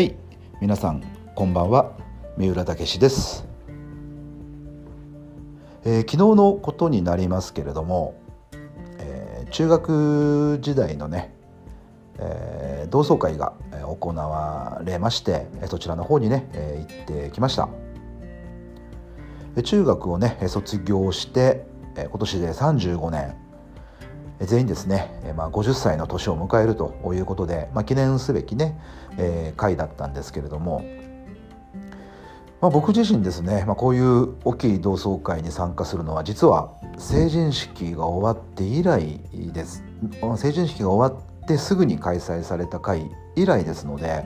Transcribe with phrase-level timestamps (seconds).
[0.00, 0.16] はい
[0.62, 1.02] 皆さん
[1.34, 1.92] こんばんは。
[2.38, 3.46] 三浦武です、
[5.84, 8.18] えー、昨日のことになりますけれども、
[8.98, 11.34] えー、中学時代のね、
[12.18, 13.52] えー、同窓会が
[13.84, 17.68] 行われましてそちらの方にね、え行ってきました。
[19.62, 23.49] 中学をね卒業して今年で35年。
[24.46, 28.78] 全員ですね、まあ、50歳の年を迎えるということで、まあ、記念すべきね、
[29.18, 30.82] えー、会だったんですけれども、
[32.60, 39.82] まあ、僕自身ですね、まあ、こういう大きい同窓会に参加するのは実は成人式が終わって以来です。
[40.36, 44.24] 成人式が終わってすぐに開催された会以来ですので、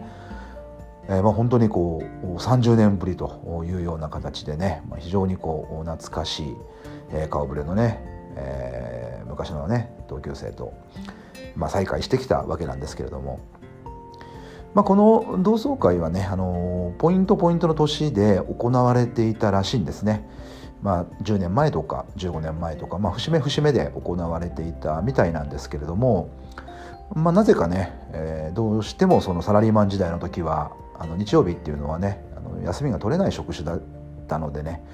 [1.08, 6.56] えー、まあ本当にこう30年ぶりというような形でね、まあ、非常にこう懐かしい、
[7.12, 8.00] えー、顔ぶれのね、
[8.36, 10.72] えー、昔のね同級生と、
[11.56, 13.40] まあ、再会してきたわけなんですけれども、
[14.74, 20.28] まあ、この同窓会はねあのポイントポイントの年で行われていたらしいんですね。
[20.82, 26.28] まあ、10年前とか15年前とか、まあ、節目節目で行われていたみたいなんですけれども、
[27.14, 33.82] まあ、なぜかね、えー、どうしてもそのサラリーマン時代の時はあの日曜日っていうのはねあの休みが取れない職種だっ
[34.28, 34.84] たのでね。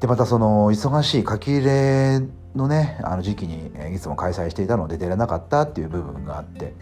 [0.00, 2.20] でまたその忙しい書き入れ
[2.58, 6.74] のねあの時期にいつも開催していたので出れなかったっていう部分があって。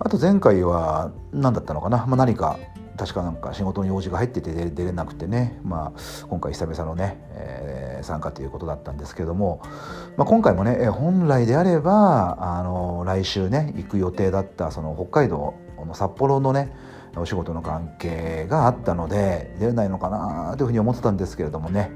[0.00, 2.58] あと前回は何だったのかな、まあ、何か
[2.96, 9.60] 確かなんか仕事の用事が入ってて出れなくてね、まあ、今回久々のね、えー、参加ということだったんですけども、
[10.16, 16.72] まあ、今回もね本来であればあの来週ね行く予定だったその北海道の札幌のね
[17.16, 21.90] お仕事の関係があったので出れないのかなというふうに思ってたんですけれどもね、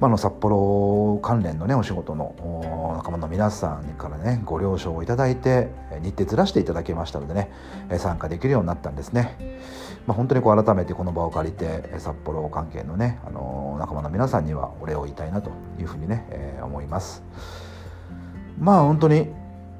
[0.00, 5.68] まあ、の札幌関連のねお仕事の仲間の皆さんからねご了承をいただいて
[6.02, 7.50] 日程ずらしていただけましたのでね
[7.98, 9.58] 参加できるようになったんですね。
[10.06, 17.22] まあ、本当にこう改めてこの場を借りて札幌関係のねあの仲間の皆さんにはお礼を言いたいなというふうにね、えー、思います。
[18.58, 19.28] まあ本当に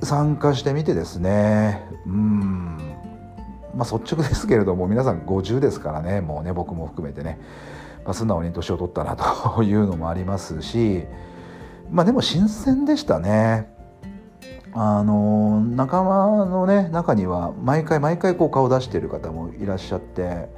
[0.03, 2.88] 参加してみてですねうん
[3.75, 7.39] まあ、率直ですけれども皆さん50ですからねもうね僕も含めてね、
[8.05, 11.05] まあ、素直に年を取ったなというのもありますし
[11.91, 13.79] まあでも新鮮でしたね。
[14.75, 20.49] あの仲間のね中には毎回毎回こう顔出してる方もいらっしゃって、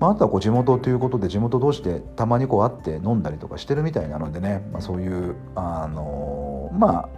[0.00, 7.17] まあ、あとはこう地元ということで地元同士でたまにこう会って飲んだりとかしてるみたいなのでね、まあ、そういうあのまあ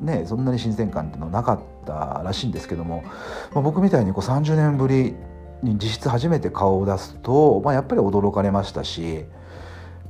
[0.00, 3.02] ねそんなに新鮮感っていうのはなかったらしいんですけども、
[3.52, 5.14] まあ、僕みたいにこう30年ぶり
[5.62, 9.24] に実質初めて顔を出すと、まあ、やっぱり驚かれましたし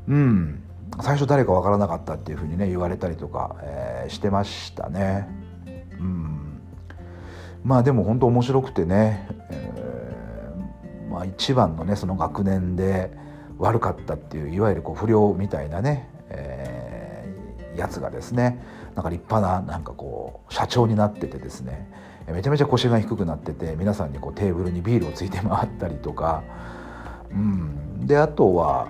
[0.08, 0.62] うん
[1.02, 5.28] 最初誰か分からなかったっていうふうにね言われたりとか、えー、してましたね。
[5.98, 6.60] うん
[7.64, 13.10] まあでも本当面白くてね、えー、まあ、一番のねその学年で
[13.58, 16.08] 悪かったっていういわゆるこう不良みたいなね、
[17.76, 18.62] やつがですね
[18.94, 21.90] なんか立派ななんかこう社長になっててですね
[22.28, 26.42] めちゃめちゃ腰が低くなってて皆さんにこうテーブルにビールをついて回ったりとか、
[27.30, 28.88] うん、であとは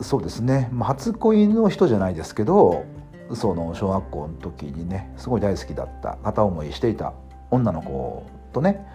[0.00, 2.84] そうですね、ま、初恋の人じゃないですけど
[3.32, 7.14] その小学校の時にねすごい大好きだった片思いしていた
[7.50, 8.86] 女の子とね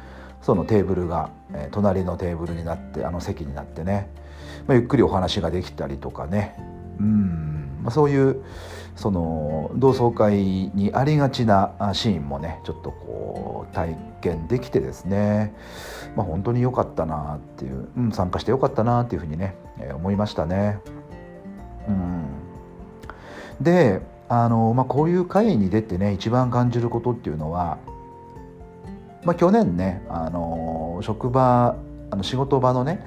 [0.42, 4.10] そのテーブルが、えー、隣のテーブルになってあの席になってね、
[4.68, 6.56] まあ、ゆっくりお話ができたりとかね
[7.00, 7.49] うん。
[7.90, 8.44] まあ、そういう
[8.96, 10.36] その同窓会
[10.76, 15.56] にありがちなシーンもねちょっとこう体験できてですね、
[16.16, 20.80] まあ、本当に良かったなっていう、うん、参加して良かったなっていうふうにね、えー、思いましたね。
[21.88, 22.28] うん、
[23.60, 27.80] であの、まあ、こういう会に出てね一番感じることっていうのは、
[29.24, 31.76] まあ、去年ねあの職場
[32.12, 33.04] あの仕事場のね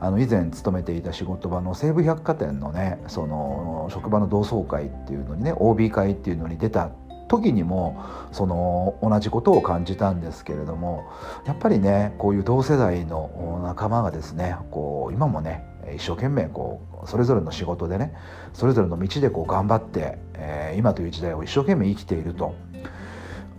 [0.00, 6.90] あの以前勤めていた仕事場の西武百貨店のねその職場の同窓会っていうのにね OB 会っていうのに出た
[7.28, 11.04] 時にもその同じことを感じたんですけれども
[11.46, 15.64] やっぱりねこういう同世代の仲間がですねこう今もね
[15.94, 18.14] 一生懸命こうそれぞれの仕事でね
[18.52, 22.54] それぞれの道でこう頑張って、えー、今という時代を一生懸命生きていると。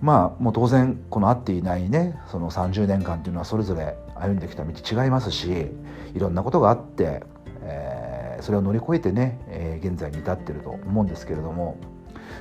[0.01, 4.71] まあもう当然この会っていないねその30年間っていうのはそれぞれ歩んできた道
[5.03, 5.67] 違いますし
[6.13, 7.23] いろんなことがあって、
[7.63, 11.77] えー、それを乗り越えてね、えー、現在に至ってると思うんですけれども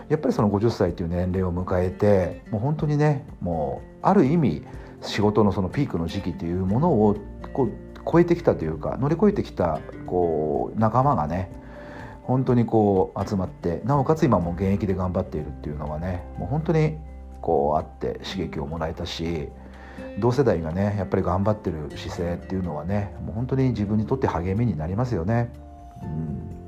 [0.08, 4.66] やっぱりその50歳という年齢を迎えてもう本当にねもうある意味
[5.02, 7.16] 仕事のそのピークの時期というものを
[7.52, 7.72] こう
[8.10, 11.50] 超えてきたというか乗り越えてきたこう仲間がね
[12.22, 16.96] 本当にこう集まってなおかつ今も現役で頑張っているっていうのはねもう本当に
[17.40, 19.48] こうあって刺激をもらえたし
[20.18, 25.50] 同世代がねやっぱり頑張ってる姿勢っていうのはねもう本当に自分にとって励みになりますよね。
[26.02, 26.59] うん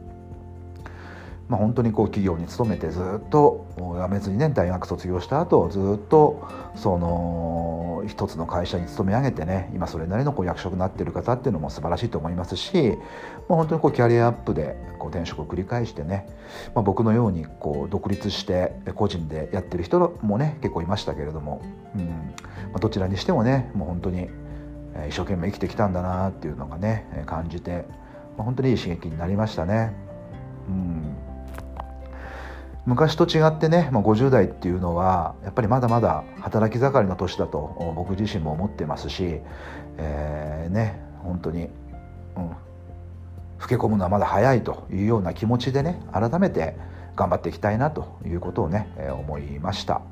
[1.49, 12.97] まあ、本当にこう企業に勤めてずっと辞めずにね大学卒業した後ずっとその一つの会社に勤め上げてね今それなりのこう役職になっている方っていうのも素晴らしいと思いますし、
[13.49, 16.27] まあ、本当にこうキャリアアップでこう転職を繰り返してね、
[16.75, 21.63] まあ、僕のようにこう独立して個人でやってる人もね結構いましたけれども、
[21.95, 24.29] うんまあ、どちらにしてもねもう本当に
[25.09, 27.85] 一生懸命生きてきたんだなっていうのがね感じて、
[28.37, 29.95] まあ、本当にいい刺激になりましたね。
[30.69, 31.12] うん
[32.85, 39.41] 昔と違ってね、まあ、50代っていうのはやっぱりまだまだ働き盛りの年だと僕自身も思ってますし、
[39.99, 41.69] えー、ね本当に、
[42.37, 42.49] うん、
[43.61, 46.77] 老け込むのはまだ早いというような気持ちでね改めて
[47.15, 50.03] 頑張っていきたいなということをね、えー、思いました。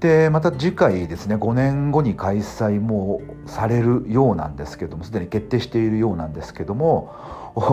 [0.00, 7.12] でまた次回ですね5年後に開催もされるようなんですけどもすでに決定しているようなんですけども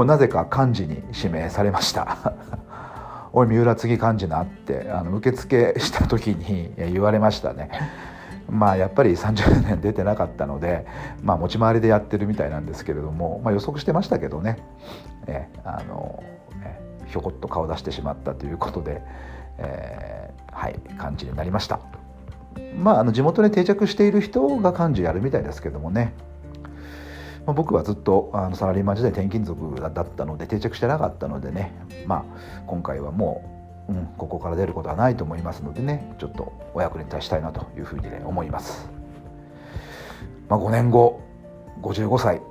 [0.08, 2.34] なぜか幹事に指名されました
[3.36, 7.70] おい三浦次幹事な」ってあの受付した時に言われましたね。
[8.50, 10.86] まあやっぱり30年出てなかったので、
[11.24, 14.60] まあ、持ち回りでやってるみたいなんですけれども、まあ、予測してましたけどね
[15.26, 16.24] えあの
[16.64, 19.02] えひょこっと顔出してしまったということで、
[19.58, 21.80] えー、はい幹事になりました。
[22.78, 26.14] まあ、あの地元に定着している人が幹事やるみたいですけどもね
[27.46, 31.74] まあ、僕はずっとあのサラリーマン時代転勤族だったので定着してなかったのでね、
[32.08, 38.90] まあ、今回はもう、うん、ここから出ることはないと思いますのでねちょっとお役に立ちたいなというふうに、ね、思います。
[40.50, 41.22] まあ、5年後
[41.82, 42.42] 55歳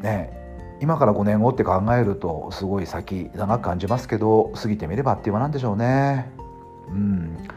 [0.00, 0.32] ね
[0.80, 6.30] 今から5年後って考えるとすごい先長く感じますけど過ぎてみればっていうのは何でしょうね。
[6.88, 7.48] うん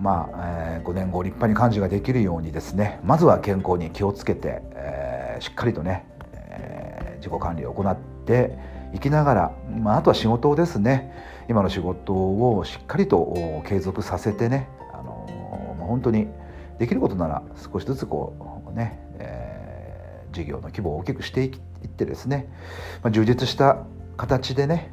[0.00, 7.96] まあ、えー、5年後立派に幹事ができるようにですねまずは健康に気をつけて、えーしっかりとね、えー、自己管理を行っ
[8.26, 8.56] て
[8.94, 11.12] いきながら、まあ、あとは仕事をですね
[11.48, 16.28] 今の仕事をしっかりと継続させてね、あのー、本当に
[16.78, 17.42] できることなら
[17.72, 18.34] 少しずつこ
[18.68, 22.48] うね、えー、事業の規模を大きくしていってですね、
[23.02, 23.84] まあ、充実した
[24.16, 24.92] 形でね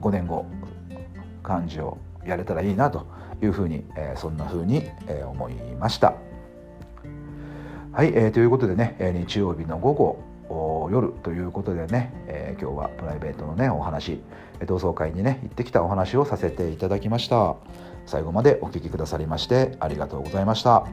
[0.00, 0.46] 5年後
[1.46, 3.06] 幹事をやれたらいいなと
[3.42, 6.14] いうふうに、えー、そんなふうに、えー、思いました。
[7.92, 14.20] はい、えー、ということでね、え日曜日の午後夜ということでね、えー、今日はプライベートのねお話
[14.66, 17.56] 同窓会にね行ってきたお話をさせていただきました。
[18.06, 20.86] 最後までお聞きくださりましてありがとうございました。